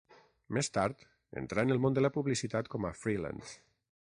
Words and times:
Més 0.57 0.69
tard 0.77 1.03
entrà 1.43 1.67
en 1.69 1.75
el 1.75 1.83
món 1.85 1.99
de 1.99 2.05
la 2.05 2.13
publicitat 2.19 2.75
com 2.77 2.89
a 2.93 2.97
freelance. 3.05 3.59